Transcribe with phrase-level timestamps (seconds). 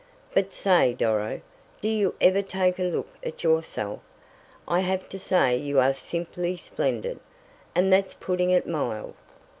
[0.33, 1.41] "But say, Doro,
[1.79, 3.99] do you ever take a look at yourself?
[4.67, 7.19] I have to say you are simply splendid,
[7.75, 9.13] and that's putting it mild.